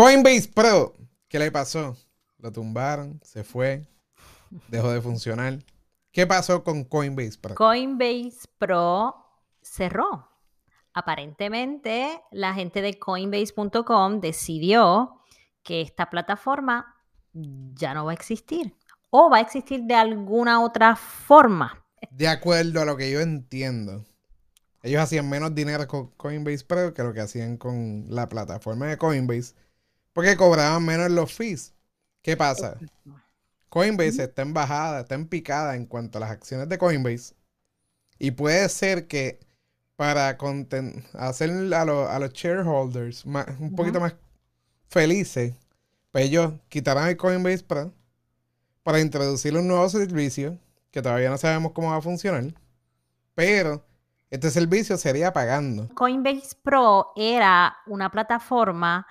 Coinbase 0.00 0.48
Pro, 0.48 0.94
¿qué 1.28 1.38
le 1.38 1.52
pasó? 1.52 1.94
Lo 2.38 2.50
tumbaron, 2.50 3.20
se 3.22 3.44
fue, 3.44 3.86
dejó 4.68 4.90
de 4.90 5.02
funcionar. 5.02 5.58
¿Qué 6.10 6.26
pasó 6.26 6.64
con 6.64 6.84
Coinbase 6.84 7.36
Pro? 7.38 7.54
Coinbase 7.54 8.48
Pro 8.56 9.14
cerró. 9.60 10.26
Aparentemente, 10.94 12.18
la 12.30 12.54
gente 12.54 12.80
de 12.80 12.98
coinbase.com 12.98 14.22
decidió 14.22 15.20
que 15.62 15.82
esta 15.82 16.08
plataforma 16.08 16.96
ya 17.34 17.92
no 17.92 18.06
va 18.06 18.12
a 18.12 18.14
existir 18.14 18.74
o 19.10 19.28
va 19.28 19.36
a 19.36 19.42
existir 19.42 19.82
de 19.82 19.96
alguna 19.96 20.62
otra 20.62 20.96
forma. 20.96 21.84
De 22.10 22.26
acuerdo 22.26 22.80
a 22.80 22.86
lo 22.86 22.96
que 22.96 23.10
yo 23.10 23.20
entiendo, 23.20 24.06
ellos 24.82 25.02
hacían 25.02 25.28
menos 25.28 25.54
dinero 25.54 25.86
con 25.86 26.06
Coinbase 26.12 26.64
Pro 26.64 26.94
que 26.94 27.02
lo 27.02 27.12
que 27.12 27.20
hacían 27.20 27.58
con 27.58 28.06
la 28.08 28.30
plataforma 28.30 28.86
de 28.86 28.96
Coinbase 28.96 29.52
porque 30.12 30.36
cobraban 30.36 30.84
menos 30.84 31.10
los 31.10 31.32
fees. 31.32 31.74
¿Qué 32.22 32.36
pasa? 32.36 32.76
Coinbase 33.68 34.24
está 34.24 34.42
en 34.42 34.52
bajada, 34.52 35.00
está 35.00 35.14
en 35.14 35.26
picada 35.26 35.76
en 35.76 35.86
cuanto 35.86 36.18
a 36.18 36.22
las 36.22 36.30
acciones 36.30 36.68
de 36.68 36.76
Coinbase. 36.76 37.34
Y 38.18 38.32
puede 38.32 38.68
ser 38.68 39.06
que 39.06 39.40
para 39.96 40.36
hacer 41.14 41.74
a, 41.74 41.84
los 41.84 42.32
shareholders 42.32 43.24
un 43.24 43.74
poquito 43.76 44.00
más 44.00 44.14
felices, 44.88 45.54
pues 46.10 46.24
ellos 46.24 46.54
quitarán 46.68 47.08
el 47.08 47.16
Coinbase 47.16 47.62
Pro 47.62 47.92
para 48.82 49.00
introducir 49.00 49.56
un 49.56 49.68
nuevo 49.68 49.88
servicio 49.88 50.58
que 50.90 51.00
todavía 51.02 51.30
no 51.30 51.38
sabemos 51.38 51.72
cómo 51.72 51.90
va 51.90 51.96
a 51.96 52.02
funcionar. 52.02 52.52
Pero 53.34 53.84
este 54.30 54.50
servicio 54.50 54.96
sería 54.96 55.32
pagando. 55.32 55.88
Coinbase 55.94 56.56
Pro 56.62 57.12
era 57.16 57.76
una 57.86 58.10
plataforma 58.10 59.06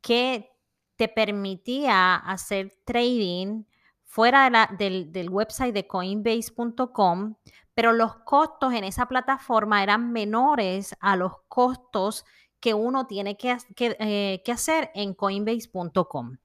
que 0.00 0.50
te 0.96 1.08
permitía 1.08 2.16
hacer 2.16 2.72
trading 2.84 3.64
fuera 4.04 4.68
del, 4.76 5.28
website 5.30 5.74
de 5.74 5.86
coinbase.com, 5.86 7.36
pero 7.74 7.92
los 7.92 8.16
costos 8.16 8.72
en 8.72 8.84
esa 8.84 9.06
plataforma 9.06 9.82
eran 9.82 10.10
menores 10.12 10.96
a 11.00 11.14
los 11.14 11.32
costos 11.46 12.24
que 12.58 12.74
uno 12.74 13.06
tiene 13.06 13.36
que, 13.36 13.56
eh, 13.78 14.42
hacer 14.50 14.90
en 14.94 15.14
coinbase.com. 15.14 16.38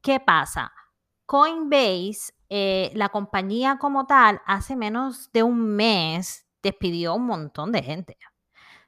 ¿Qué 0.00 0.18
pasa? 0.18 0.72
Coinbase, 1.26 2.32
eh, 2.48 2.90
la 2.94 3.10
compañía 3.10 3.78
como 3.78 4.06
tal, 4.06 4.40
hace 4.46 4.74
menos 4.74 5.30
de 5.32 5.44
un 5.44 5.76
mes 5.76 6.46
despidió 6.62 7.14
un 7.14 7.26
montón 7.26 7.70
de 7.70 7.82
gente. 7.82 8.16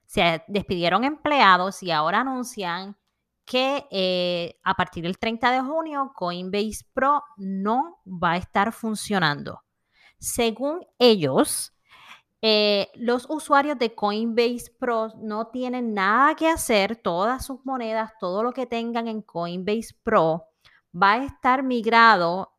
Se 0.06 0.43
despidieron 0.49 1.05
empleados 1.05 1.83
y 1.83 1.91
ahora 1.91 2.21
anuncian 2.21 2.97
que 3.45 3.87
eh, 3.91 4.59
a 4.62 4.75
partir 4.75 5.05
del 5.05 5.19
30 5.19 5.50
de 5.50 5.61
junio 5.61 6.12
Coinbase 6.14 6.84
Pro 6.92 7.23
no 7.37 8.00
va 8.06 8.33
a 8.33 8.37
estar 8.37 8.73
funcionando. 8.73 9.62
Según 10.19 10.87
ellos, 10.98 11.72
eh, 12.41 12.91
los 12.95 13.27
usuarios 13.28 13.78
de 13.78 13.95
Coinbase 13.95 14.72
Pro 14.78 15.09
no 15.17 15.48
tienen 15.48 15.95
nada 15.95 16.34
que 16.34 16.48
hacer, 16.48 16.97
todas 16.97 17.45
sus 17.45 17.65
monedas, 17.65 18.12
todo 18.19 18.42
lo 18.42 18.53
que 18.53 18.67
tengan 18.67 19.09
en 19.09 19.22
Coinbase 19.22 19.95
Pro 20.03 20.45
va 20.95 21.15
a 21.15 21.25
estar 21.25 21.62
migrado 21.62 22.53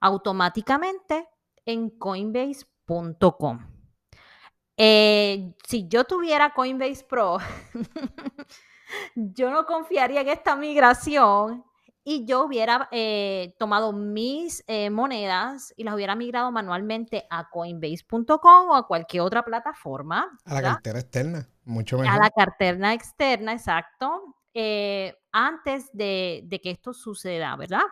automáticamente 0.00 1.28
en 1.64 1.90
coinbase.com. 1.90 3.58
Eh, 4.76 5.54
si 5.66 5.88
yo 5.88 6.04
tuviera 6.04 6.54
Coinbase 6.54 7.04
Pro, 7.04 7.38
yo 9.14 9.50
no 9.50 9.66
confiaría 9.66 10.20
en 10.22 10.28
esta 10.28 10.56
migración 10.56 11.64
y 12.02 12.24
yo 12.24 12.44
hubiera 12.44 12.88
eh, 12.90 13.54
tomado 13.58 13.92
mis 13.92 14.64
eh, 14.66 14.90
monedas 14.90 15.74
y 15.76 15.84
las 15.84 15.94
hubiera 15.94 16.14
migrado 16.16 16.50
manualmente 16.50 17.26
a 17.30 17.50
coinbase.com 17.50 18.70
o 18.70 18.74
a 18.74 18.86
cualquier 18.86 19.22
otra 19.22 19.44
plataforma. 19.44 20.26
A 20.44 20.54
la 20.54 20.62
cartera 20.62 21.00
externa, 21.00 21.48
mucho 21.64 21.98
mejor. 21.98 22.14
A 22.14 22.18
la 22.18 22.30
cartera 22.30 22.94
externa, 22.94 23.52
exacto, 23.52 24.36
eh, 24.54 25.14
antes 25.30 25.90
de, 25.92 26.42
de 26.46 26.60
que 26.60 26.70
esto 26.70 26.92
suceda, 26.92 27.54
¿verdad? 27.56 27.82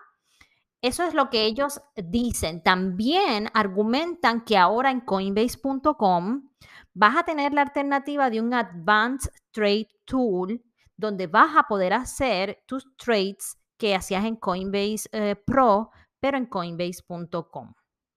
Eso 0.80 1.04
es 1.04 1.12
lo 1.12 1.28
que 1.28 1.44
ellos 1.44 1.80
dicen. 1.96 2.62
También 2.62 3.50
argumentan 3.52 4.44
que 4.44 4.56
ahora 4.56 4.90
en 4.90 5.00
coinbase.com 5.00 6.48
vas 6.94 7.16
a 7.16 7.24
tener 7.24 7.52
la 7.52 7.62
alternativa 7.62 8.30
de 8.30 8.40
un 8.40 8.54
Advanced 8.54 9.32
Trade 9.50 9.88
Tool 10.04 10.62
donde 10.98 11.28
vas 11.28 11.56
a 11.56 11.62
poder 11.62 11.94
hacer 11.94 12.62
tus 12.66 12.84
trades 12.96 13.56
que 13.78 13.94
hacías 13.94 14.24
en 14.24 14.36
Coinbase 14.36 15.08
eh, 15.12 15.36
Pro, 15.36 15.90
pero 16.20 16.36
en 16.36 16.46
coinbase.com. 16.46 17.72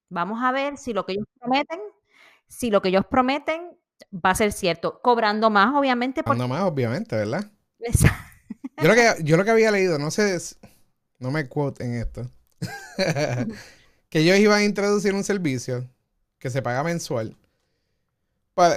Vamos 0.09 0.43
a 0.43 0.51
ver 0.51 0.77
si 0.77 0.91
lo 0.91 1.05
que 1.05 1.13
ellos 1.13 1.27
prometen, 1.39 1.79
si 2.47 2.71
lo 2.71 2.81
que 2.81 2.89
ellos 2.89 3.05
prometen 3.05 3.77
va 4.13 4.31
a 4.31 4.35
ser 4.35 4.51
cierto, 4.51 4.99
cobrando 5.01 5.51
más, 5.51 5.73
obviamente. 5.75 6.23
Cobrando 6.23 6.47
más, 6.47 6.63
obviamente, 6.63 7.15
¿verdad? 7.15 7.49
yo, 7.79 8.87
lo 8.87 8.95
que, 8.95 9.13
yo 9.23 9.37
lo 9.37 9.45
que 9.45 9.51
había 9.51 9.71
leído, 9.71 9.99
no 9.99 10.09
sé, 10.09 10.37
no 11.19 11.29
me 11.29 11.47
quote 11.47 11.85
en 11.85 11.93
esto, 11.93 12.31
que 14.09 14.19
ellos 14.19 14.39
iban 14.39 14.59
a 14.59 14.63
introducir 14.63 15.13
un 15.13 15.23
servicio 15.23 15.87
que 16.39 16.49
se 16.49 16.63
paga 16.63 16.83
mensual. 16.83 17.37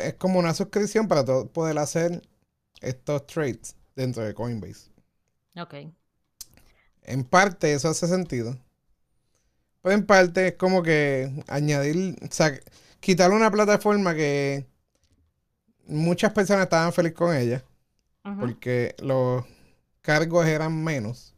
es 0.03 0.15
como 0.15 0.39
una 0.39 0.53
suscripción 0.53 1.09
para 1.09 1.25
poder 1.25 1.79
hacer 1.79 2.21
estos 2.83 3.27
trades 3.27 3.77
dentro 3.95 4.25
de 4.25 4.35
Coinbase. 4.35 4.91
Ok. 5.57 5.75
En 7.03 7.25
parte 7.25 7.73
eso 7.73 7.89
hace 7.89 8.07
sentido. 8.07 8.59
Pero 9.83 9.95
en 9.95 10.07
parte 10.07 10.49
es 10.49 10.55
como 10.55 10.83
que 10.83 11.45
añadir, 11.49 12.17
o 12.23 12.33
sea, 12.33 12.59
quitarle 13.01 13.37
una 13.37 13.51
plataforma 13.51 14.15
que 14.15 14.67
muchas 15.87 16.33
personas 16.33 16.65
estaban 16.65 16.93
felices 16.93 17.17
con 17.17 17.37
ella. 17.37 17.65
Porque 18.41 18.95
los 19.01 19.45
cargos 20.01 20.47
eran 20.47 20.83
menos. 20.83 21.35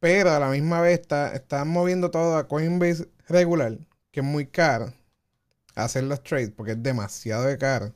Pero 0.00 0.30
a 0.30 0.40
la 0.40 0.48
misma 0.48 0.80
vez 0.80 1.00
está, 1.00 1.34
están 1.34 1.68
moviendo 1.68 2.10
todo 2.10 2.38
a 2.38 2.48
Coinbase 2.48 3.10
regular, 3.28 3.78
que 4.10 4.20
es 4.20 4.26
muy 4.26 4.46
caro 4.46 4.94
hacer 5.74 6.04
los 6.04 6.22
trades 6.22 6.50
porque 6.50 6.72
es 6.72 6.82
demasiado 6.82 7.44
de 7.44 7.58
caro. 7.58 7.94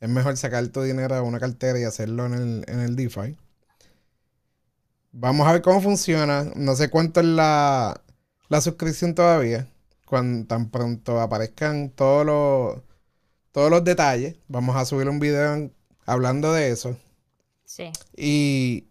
Es 0.00 0.08
mejor 0.08 0.36
sacar 0.36 0.66
tu 0.68 0.82
dinero 0.82 1.14
a 1.14 1.22
una 1.22 1.40
cartera 1.40 1.78
y 1.78 1.84
hacerlo 1.84 2.26
en 2.26 2.34
el, 2.34 2.64
en 2.68 2.80
el 2.80 2.94
DeFi. 2.94 3.36
Vamos 5.12 5.46
a 5.48 5.52
ver 5.52 5.62
cómo 5.62 5.80
funciona. 5.80 6.44
No 6.54 6.76
sé 6.76 6.88
cuánto 6.88 7.20
es 7.20 7.26
la, 7.26 8.00
la 8.48 8.60
suscripción 8.60 9.14
todavía. 9.14 9.68
Cuando 10.06 10.46
tan 10.46 10.70
pronto 10.70 11.20
aparezcan 11.20 11.90
todos 11.90 12.24
los, 12.24 12.82
todos 13.50 13.70
los 13.70 13.82
detalles, 13.82 14.36
vamos 14.46 14.76
a 14.76 14.84
subir 14.84 15.08
un 15.08 15.18
video 15.18 15.70
hablando 16.06 16.52
de 16.52 16.70
eso. 16.70 16.96
Sí. 17.64 17.90
Y 18.16 18.88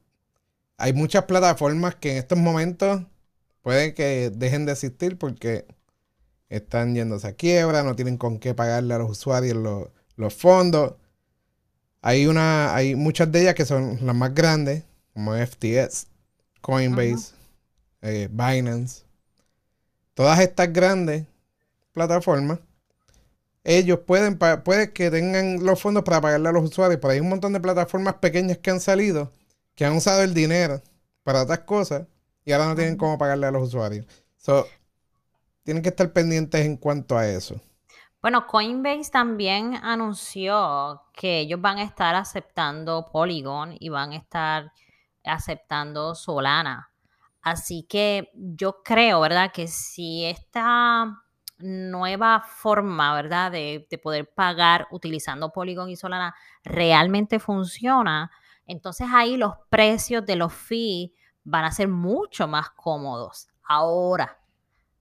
hay 0.78 0.94
muchas 0.94 1.24
plataformas 1.24 1.96
que 1.96 2.12
en 2.12 2.18
estos 2.18 2.38
momentos 2.38 3.02
pueden 3.62 3.94
que 3.94 4.30
dejen 4.30 4.66
de 4.66 4.74
existir 4.74 5.18
porque 5.18 5.66
están 6.50 6.94
yéndose 6.96 7.28
a 7.28 7.34
quiebra, 7.34 7.84
no 7.84 7.96
tienen 7.96 8.18
con 8.18 8.40
qué 8.40 8.54
pagarle 8.54 8.94
a 8.94 9.00
los 9.00 9.10
usuarios 9.10 9.58
los, 9.58 9.88
los 10.18 10.34
fondos. 10.34 10.96
Hay 12.02 12.28
una, 12.28 12.76
hay 12.76 12.96
muchas 12.96 13.32
de 13.32 13.42
ellas 13.42 13.56
que 13.56 13.66
son 13.66 14.06
las 14.06 14.16
más 14.16 14.34
grandes, 14.36 14.84
como 15.14 15.34
FTS, 15.34 16.08
Coinbase, 16.62 17.34
eh, 18.02 18.28
Binance. 18.30 19.04
Todas 20.14 20.40
estas 20.40 20.72
grandes 20.74 21.26
plataformas, 21.94 22.60
ellos 23.64 24.00
pueden, 24.06 24.38
puede 24.38 24.92
que 24.94 25.12
tengan 25.12 25.64
los 25.64 25.82
fondos 25.82 26.04
para 26.04 26.22
pagarle 26.22 26.50
a 26.50 26.52
los 26.52 26.64
usuarios, 26.64 27.00
pero 27.02 27.14
hay 27.14 27.20
un 27.20 27.30
montón 27.30 27.54
de 27.54 27.60
plataformas 27.60 28.16
pequeñas 28.16 28.58
que 28.58 28.72
han 28.72 28.80
salido, 28.80 29.32
que 29.76 29.86
han 29.86 29.94
usado 29.94 30.24
el 30.24 30.34
dinero 30.34 30.82
para 31.24 31.44
otras 31.44 31.60
cosas 31.60 32.08
y 32.46 32.54
ahora 32.54 32.68
no 32.68 32.76
tienen 32.76 32.96
cómo 32.96 33.18
pagarle 33.18 33.48
a 33.48 33.52
los 33.52 33.68
usuarios. 33.68 34.06
So, 34.38 34.66
tienen 35.64 35.84
que 35.84 35.90
estar 35.90 36.14
pendientes 36.14 36.66
en 36.66 36.78
cuanto 36.78 37.18
a 37.18 37.28
eso. 37.28 37.60
Bueno, 38.28 38.46
Coinbase 38.46 39.10
también 39.10 39.80
anunció 39.82 41.02
que 41.14 41.40
ellos 41.40 41.62
van 41.62 41.78
a 41.78 41.84
estar 41.84 42.14
aceptando 42.14 43.06
Polygon 43.10 43.78
y 43.80 43.88
van 43.88 44.12
a 44.12 44.18
estar 44.18 44.74
aceptando 45.24 46.14
Solana. 46.14 46.92
Así 47.42 47.88
que 47.88 48.30
yo 48.34 48.84
creo, 48.84 49.22
¿verdad? 49.22 49.54
Que 49.54 49.70
si 49.70 50.26
esta 50.26 51.24
nueva 51.60 52.42
forma, 52.42 53.16
¿verdad? 53.16 53.50
De, 53.50 53.88
poder 54.04 54.30
pagar 54.30 54.90
utilizando 54.92 55.54
Polygon 55.54 55.90
y 55.90 55.96
Solana 55.96 56.36
realmente 56.66 57.40
funciona, 57.40 58.30
entonces 58.66 59.08
ahí 59.10 59.38
los 59.38 59.54
precios 59.70 60.26
de 60.26 60.36
los 60.36 60.54
fees 60.54 61.12
van 61.46 61.64
a 61.64 61.72
ser 61.72 61.88
mucho 61.88 62.46
más 62.46 62.72
cómodos. 62.72 63.48
Ahora, 63.64 64.38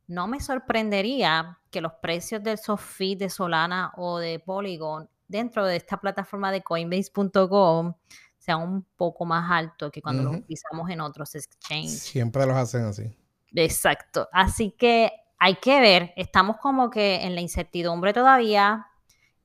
no 0.06 0.26
me 0.26 0.40
sorprendería 0.40 1.58
que 1.70 1.80
los 1.80 1.92
precios 1.94 2.42
del 2.42 2.58
soft 2.58 2.98
de 2.98 3.28
Solana 3.28 3.92
o 3.96 4.18
de 4.18 4.38
Polygon 4.38 5.08
dentro 5.28 5.64
de 5.66 5.76
esta 5.76 6.00
plataforma 6.00 6.52
de 6.52 6.62
coinbase.com 6.62 7.94
sea 8.38 8.56
un 8.56 8.84
poco 8.96 9.24
más 9.24 9.50
alto 9.50 9.90
que 9.90 10.00
cuando 10.00 10.22
lo 10.22 10.30
utilizamos 10.30 10.88
en 10.90 11.00
otros 11.00 11.34
exchanges. 11.34 11.98
Siempre 11.98 12.46
los 12.46 12.56
hacen 12.56 12.84
así. 12.84 13.16
Exacto. 13.52 14.28
Así 14.32 14.70
que 14.70 15.10
hay 15.38 15.56
que 15.56 15.80
ver, 15.80 16.12
estamos 16.16 16.58
como 16.58 16.88
que 16.88 17.24
en 17.24 17.34
la 17.34 17.40
incertidumbre 17.40 18.12
todavía. 18.12 18.86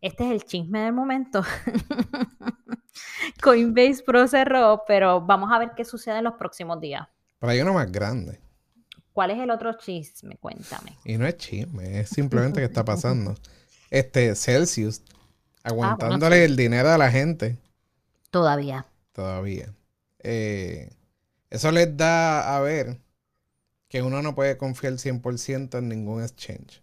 Este 0.01 0.25
es 0.25 0.31
el 0.31 0.43
chisme 0.43 0.81
del 0.81 0.93
momento. 0.93 1.43
Coinbase 3.41 4.03
Pro 4.03 4.27
cerró, 4.27 4.83
pero 4.87 5.21
vamos 5.21 5.51
a 5.51 5.59
ver 5.59 5.71
qué 5.75 5.83
sucede 5.83 6.19
en 6.19 6.25
los 6.25 6.35
próximos 6.35 6.79
días. 6.79 7.07
Pero 7.39 7.51
hay 7.51 7.61
uno 7.61 7.73
más 7.73 7.91
grande. 7.91 8.39
¿Cuál 9.13 9.31
es 9.31 9.39
el 9.39 9.49
otro 9.49 9.73
chisme? 9.73 10.37
Cuéntame. 10.37 10.97
Y 11.03 11.17
no 11.17 11.25
es 11.27 11.37
chisme, 11.37 11.99
es 11.99 12.09
simplemente 12.09 12.59
que 12.59 12.65
está 12.65 12.85
pasando. 12.85 13.35
Este 13.89 14.35
Celsius 14.35 15.01
ah, 15.65 15.69
aguantándole 15.69 16.45
el 16.45 16.55
dinero 16.55 16.89
a 16.89 16.97
la 16.97 17.11
gente. 17.11 17.57
Todavía. 18.29 18.85
Todavía. 19.11 19.73
Eh, 20.19 20.89
eso 21.49 21.71
les 21.73 21.97
da 21.97 22.55
a 22.55 22.61
ver 22.61 23.01
que 23.89 24.01
uno 24.01 24.21
no 24.21 24.33
puede 24.33 24.57
confiar 24.57 24.93
100% 24.93 25.77
en 25.77 25.89
ningún 25.89 26.23
exchange. 26.23 26.81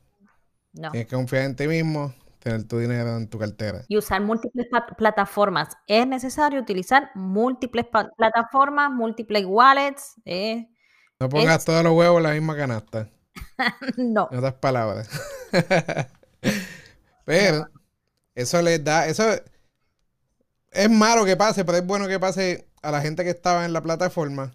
No. 0.74 0.90
Tienes 0.90 1.08
que 1.08 1.16
confiar 1.16 1.44
en 1.44 1.56
ti 1.56 1.66
mismo, 1.66 2.12
tener 2.40 2.68
tu 2.68 2.78
dinero 2.78 3.16
en 3.16 3.28
tu 3.28 3.38
cartera. 3.38 3.82
Y 3.88 3.96
usar 3.96 4.20
múltiples 4.20 4.66
plataformas. 4.98 5.70
Es 5.86 6.06
necesario 6.06 6.60
utilizar 6.60 7.10
múltiples 7.14 7.86
plataformas, 7.86 8.90
múltiples 8.90 9.46
wallets. 9.46 10.20
No 11.20 11.28
pongas 11.28 11.64
todos 11.64 11.82
los 11.82 11.92
huevos 11.92 12.18
en 12.18 12.22
la 12.22 12.32
misma 12.32 12.56
canasta. 12.56 13.08
no. 13.96 14.28
En 14.30 14.38
otras 14.38 14.54
palabras. 14.54 15.08
Pero 17.24 17.68
eso 18.34 18.62
les 18.62 18.82
da, 18.82 19.06
eso 19.06 19.24
es 20.70 20.90
malo 20.90 21.24
que 21.24 21.36
pase, 21.36 21.64
pero 21.64 21.78
es 21.78 21.86
bueno 21.86 22.08
que 22.08 22.18
pase 22.20 22.68
a 22.82 22.90
la 22.90 23.00
gente 23.00 23.24
que 23.24 23.30
estaba 23.30 23.64
en 23.64 23.72
la 23.72 23.82
plataforma 23.82 24.54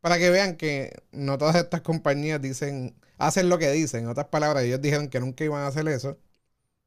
para 0.00 0.18
que 0.18 0.30
vean 0.30 0.56
que 0.56 1.02
no 1.10 1.36
todas 1.36 1.56
estas 1.56 1.80
compañías 1.80 2.40
dicen, 2.40 2.94
hacen 3.18 3.48
lo 3.48 3.58
que 3.58 3.70
dicen. 3.72 4.04
En 4.04 4.10
otras 4.10 4.28
palabras, 4.28 4.62
ellos 4.62 4.80
dijeron 4.80 5.08
que 5.08 5.20
nunca 5.20 5.44
iban 5.44 5.62
a 5.62 5.66
hacer 5.66 5.88
eso. 5.88 6.18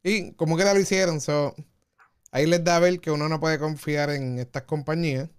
Y 0.04 0.31
como 0.33 0.56
que 0.56 0.63
lo 0.63 0.80
hicieron, 0.80 1.19
so, 1.19 1.54
ahí 2.31 2.45
les 2.45 2.63
da 2.63 2.77
a 2.77 2.80
ver 2.80 3.01
que 3.01 3.12
uno 3.12 3.27
no 3.27 3.39
puede 3.39 3.60
confiar 3.60 4.10
en 4.12 4.39
estas 4.39 4.63
compañías. 4.63 5.30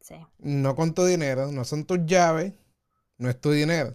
Sí. 0.00 0.16
No 0.38 0.76
con 0.76 0.92
tu 0.94 1.04
dinero, 1.04 1.50
no 1.50 1.64
son 1.64 1.84
tus 1.84 2.04
llaves, 2.04 2.52
no 3.20 3.28
es 3.28 3.40
tu 3.40 3.52
dinero. 3.52 3.92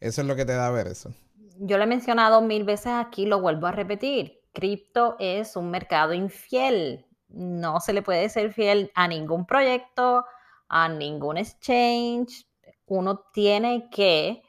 Eso 0.00 0.22
es 0.22 0.26
lo 0.26 0.34
que 0.34 0.46
te 0.46 0.54
da 0.54 0.66
a 0.66 0.70
ver 0.70 0.88
eso. 0.88 1.12
Yo 1.58 1.76
lo 1.76 1.84
he 1.84 1.86
mencionado 1.86 2.40
mil 2.40 2.64
veces 2.64 2.92
aquí, 2.94 3.26
lo 3.26 3.40
vuelvo 3.40 3.66
a 3.66 3.72
repetir. 3.72 4.40
Cripto 4.52 5.16
es 5.20 5.56
un 5.56 5.70
mercado 5.70 6.14
infiel. 6.14 7.06
No 7.28 7.80
se 7.80 7.92
le 7.92 8.02
puede 8.02 8.28
ser 8.30 8.52
fiel 8.54 8.90
a 8.94 9.06
ningún 9.06 9.46
proyecto, 9.46 10.24
a 10.68 10.88
ningún 10.88 11.36
exchange. 11.36 12.46
Uno 12.86 13.26
tiene 13.32 13.90
que 13.90 14.42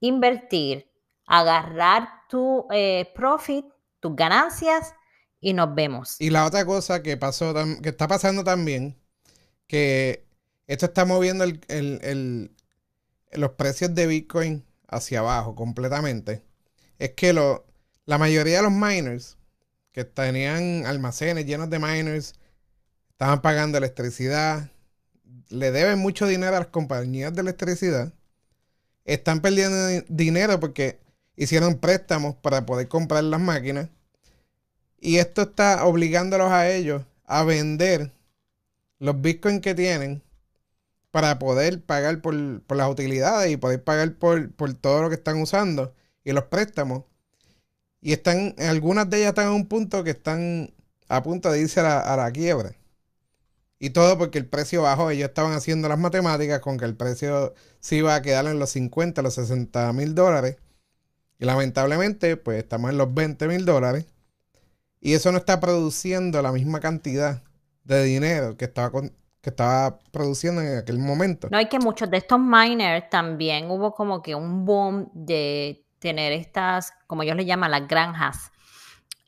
invertir, 0.00 0.90
agarrar 1.24 2.08
tu 2.28 2.66
eh, 2.72 3.10
profit, 3.14 3.64
tus 4.00 4.16
ganancias 4.16 4.92
y 5.40 5.52
nos 5.52 5.72
vemos. 5.72 6.20
Y 6.20 6.30
la 6.30 6.44
otra 6.44 6.66
cosa 6.66 7.00
que 7.00 7.16
pasó, 7.16 7.54
que 7.80 7.90
está 7.90 8.08
pasando 8.08 8.42
también, 8.42 9.00
que 9.68 10.26
esto 10.66 10.86
está 10.86 11.04
moviendo 11.04 11.44
los 13.32 13.52
precios 13.52 13.94
de 13.94 14.06
Bitcoin 14.06 14.64
hacia 14.88 15.20
abajo 15.20 15.54
completamente, 15.54 16.42
es 16.98 17.10
que 17.10 17.32
lo, 17.32 17.66
la 18.04 18.18
mayoría 18.18 18.58
de 18.58 18.62
los 18.62 18.72
miners 18.72 19.36
que 19.92 20.04
tenían 20.04 20.86
almacenes 20.86 21.46
llenos 21.46 21.70
de 21.70 21.78
miners 21.78 22.34
estaban 23.10 23.40
pagando 23.42 23.78
electricidad, 23.78 24.70
le 25.48 25.70
deben 25.70 25.98
mucho 25.98 26.26
dinero 26.26 26.56
a 26.56 26.60
las 26.60 26.68
compañías 26.68 27.34
de 27.34 27.40
electricidad, 27.40 28.12
están 29.04 29.40
perdiendo 29.40 30.04
dinero 30.08 30.60
porque 30.60 30.98
hicieron 31.36 31.78
préstamos 31.78 32.34
para 32.36 32.66
poder 32.66 32.88
comprar 32.88 33.24
las 33.24 33.40
máquinas. 33.40 33.88
Y 34.98 35.18
esto 35.18 35.42
está 35.42 35.84
obligándolos 35.84 36.50
a 36.50 36.68
ellos 36.70 37.02
a 37.24 37.44
vender 37.44 38.12
los 38.98 39.20
bitcoins 39.20 39.60
que 39.60 39.74
tienen 39.74 40.22
para 41.16 41.38
poder 41.38 41.82
pagar 41.82 42.20
por, 42.20 42.34
las 42.34 42.90
utilidades 42.90 43.50
y 43.50 43.56
poder 43.56 43.82
pagar 43.82 44.16
por, 44.16 44.52
por, 44.52 44.74
todo 44.74 45.00
lo 45.00 45.08
que 45.08 45.14
están 45.14 45.40
usando 45.40 45.94
y 46.24 46.32
los 46.32 46.44
préstamos. 46.44 47.04
Y 48.02 48.12
están, 48.12 48.54
algunas 48.58 49.08
de 49.08 49.16
ellas 49.16 49.30
están 49.30 49.46
a 49.46 49.52
un 49.52 49.66
punto 49.66 50.04
que 50.04 50.10
están 50.10 50.74
a 51.08 51.22
punto 51.22 51.50
de 51.50 51.60
irse 51.60 51.80
a 51.80 52.16
la 52.18 52.30
quiebra. 52.32 52.76
Y 53.78 53.90
todo 53.90 54.18
porque 54.18 54.36
el 54.36 54.46
precio 54.46 54.82
bajó. 54.82 55.08
Ellos 55.08 55.30
estaban 55.30 55.54
haciendo 55.54 55.88
las 55.88 55.98
matemáticas 55.98 56.60
con 56.60 56.76
que 56.76 56.84
el 56.84 56.94
precio 56.94 57.54
se 57.80 57.96
iba 57.96 58.14
a 58.14 58.20
quedar 58.20 58.44
en 58.46 58.58
los 58.58 58.68
50, 58.68 59.22
los 59.22 59.32
60 59.36 59.90
mil 59.94 60.14
dólares. 60.14 60.58
Y 61.38 61.46
lamentablemente, 61.46 62.36
pues 62.36 62.58
estamos 62.58 62.90
en 62.90 62.98
los 62.98 63.14
20 63.14 63.48
mil 63.48 63.64
dólares. 63.64 64.04
Y 65.00 65.14
eso 65.14 65.32
no 65.32 65.38
está 65.38 65.60
produciendo 65.60 66.42
la 66.42 66.52
misma 66.52 66.80
cantidad 66.80 67.42
de 67.84 68.04
dinero 68.04 68.58
que 68.58 68.66
estaba, 68.66 69.00
que 69.46 69.50
estaba 69.50 70.00
produciendo 70.10 70.60
en 70.60 70.78
aquel 70.78 70.98
momento. 70.98 71.46
No, 71.52 71.56
hay 71.56 71.68
que 71.68 71.78
muchos 71.78 72.10
de 72.10 72.16
estos 72.16 72.40
miners 72.40 73.08
también 73.08 73.70
hubo 73.70 73.94
como 73.94 74.20
que 74.20 74.34
un 74.34 74.64
boom 74.64 75.08
de 75.14 75.86
tener 76.00 76.32
estas, 76.32 76.92
como 77.06 77.22
ellos 77.22 77.36
le 77.36 77.44
llaman, 77.44 77.70
las 77.70 77.86
granjas, 77.86 78.50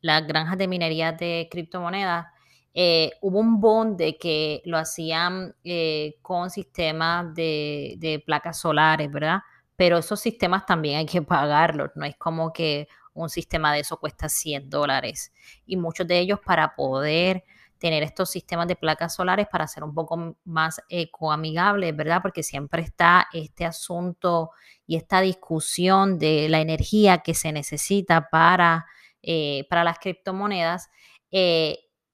las 0.00 0.26
granjas 0.26 0.58
de 0.58 0.66
minería 0.66 1.12
de 1.12 1.46
criptomonedas 1.48 2.26
eh, 2.74 3.12
hubo 3.20 3.38
un 3.38 3.60
boom 3.60 3.96
de 3.96 4.18
que 4.18 4.60
lo 4.64 4.76
hacían 4.76 5.54
eh, 5.62 6.16
con 6.20 6.50
sistemas 6.50 7.32
de, 7.32 8.20
placas 8.26 8.58
solares, 8.58 9.12
¿verdad? 9.12 9.38
Pero 9.76 9.98
esos 9.98 10.18
sistemas 10.18 10.66
también 10.66 10.98
hay 10.98 11.06
que 11.06 11.22
pagarlos, 11.22 11.90
no 11.94 12.04
es 12.04 12.16
como 12.16 12.52
que 12.52 12.88
un 13.14 13.28
sistema 13.28 13.72
de 13.72 13.80
eso 13.82 14.00
cuesta 14.00 14.28
100 14.28 14.68
dólares. 14.68 15.32
Y 15.64 15.76
muchos 15.76 16.08
de 16.08 16.18
ellos 16.18 16.40
para 16.44 16.74
poder 16.74 17.44
tener 17.78 18.02
estos 18.02 18.30
sistemas 18.30 18.68
de 18.68 18.76
placas 18.76 19.14
solares 19.14 19.46
para 19.50 19.66
ser 19.66 19.84
un 19.84 19.94
poco 19.94 20.36
más 20.44 20.82
ecoamigables, 20.88 21.96
¿verdad? 21.96 22.20
Porque 22.22 22.42
siempre 22.42 22.82
está 22.82 23.28
este 23.32 23.64
asunto 23.64 24.50
y 24.86 24.96
esta 24.96 25.20
discusión 25.20 26.18
de 26.18 26.48
la 26.48 26.60
energía 26.60 27.18
que 27.18 27.34
se 27.34 27.52
necesita 27.52 28.28
para, 28.30 28.86
eh, 29.22 29.66
para 29.68 29.84
las 29.84 29.98
criptomonedas 29.98 30.88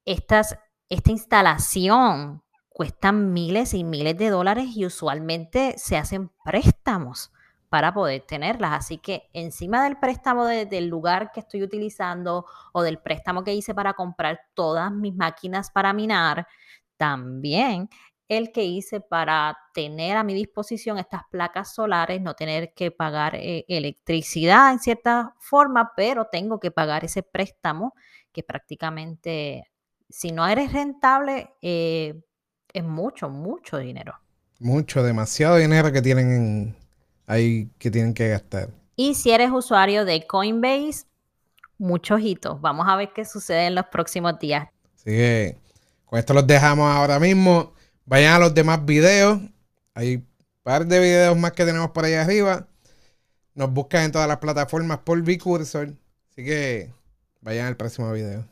estas, 0.05 0.59
esta 0.89 1.11
instalación 1.11 2.43
cuesta 2.69 3.13
miles 3.13 3.73
y 3.75 3.85
miles 3.85 4.19
de 4.19 4.31
dólares 4.31 4.71
y 4.75 4.85
usualmente 4.85 5.75
se 5.79 5.97
hacen 5.97 6.31
préstamos 6.45 7.33
para 7.75 7.93
poder 7.93 8.21
tenerlas. 8.21 8.71
Así 8.73 8.99
que 8.99 9.29
encima 9.33 9.83
del 9.83 9.97
préstamo 9.97 10.47
del 10.47 10.87
lugar 10.87 11.33
que 11.33 11.41
estoy 11.41 11.65
utilizando 11.65 12.47
o 12.73 12.83
del 12.85 13.01
préstamo 13.01 13.43
que 13.43 13.53
hice 13.53 13.75
para 13.75 13.95
comprar 13.95 14.43
todas 14.55 14.93
mis 14.93 15.13
máquinas 15.13 15.73
para 15.73 15.93
minar, 15.93 16.47
también 16.97 17.89
el 18.29 18.53
que 18.53 18.63
hice 18.63 19.01
para 19.01 19.59
tener 19.73 20.17
a 20.17 20.23
mi 20.23 20.35
disposición 20.35 20.99
estas 20.99 21.23
placas 21.29 21.75
solares, 21.75 22.21
no 22.23 22.35
tener 22.35 22.75
que 22.75 22.93
pagar 22.93 23.35
eh, 23.35 23.65
electricidad 23.67 24.71
en 24.71 24.79
cierta 24.79 25.35
forma, 25.41 25.95
pero 25.97 26.29
tengo 26.31 26.61
que 26.61 26.71
pagar 26.71 27.05
ese 27.05 27.25
préstamo 27.25 27.95
que 28.31 28.45
prácticamente 28.45 29.65
si 30.09 30.31
no 30.31 30.47
eres 30.47 30.73
rentable, 30.73 31.55
eh, 31.61 32.23
es 32.73 32.85
mucho, 32.85 33.29
mucho 33.29 33.79
dinero. 33.79 34.15
Mucho, 34.61 35.03
demasiado 35.03 35.57
dinero 35.57 35.91
que 35.91 36.03
tienen 36.03 36.77
ahí 37.27 37.71
que 37.79 37.91
tienen 37.91 38.15
que 38.15 38.29
gastar. 38.29 38.71
Y 38.97 39.15
si 39.15 39.31
eres 39.31 39.51
usuario 39.51 40.05
de 40.05 40.27
Coinbase, 40.27 41.07
muchos 41.79 42.21
hitos. 42.21 42.61
Vamos 42.61 42.87
a 42.89 42.97
ver 42.97 43.13
qué 43.15 43.25
sucede 43.25 43.67
en 43.67 43.75
los 43.75 43.87
próximos 43.87 44.39
días. 44.39 44.69
Así 44.95 45.11
que 45.11 45.59
con 46.05 46.19
esto 46.19 46.35
los 46.35 46.47
dejamos 46.47 46.91
ahora 46.91 47.19
mismo. 47.19 47.75
Vayan 48.07 48.35
a 48.35 48.39
los 48.39 48.55
demás 48.55 48.85
videos. 48.85 49.41
Hay 49.95 50.17
un 50.17 50.29
par 50.63 50.87
de 50.87 51.01
videos 51.01 51.37
más 51.37 51.53
que 51.53 51.65
tenemos 51.65 51.91
por 51.91 52.05
ahí 52.05 52.15
arriba. 52.15 52.67
Nos 53.55 53.71
buscan 53.71 54.05
en 54.05 54.13
todas 54.13 54.29
las 54.29 54.39
plataformas 54.39 54.99
por 54.99 55.21
Bicursor. 55.23 55.95
Así 56.31 56.45
que 56.45 56.91
vayan 57.41 57.67
al 57.67 57.77
próximo 57.77 58.13
video. 58.13 58.45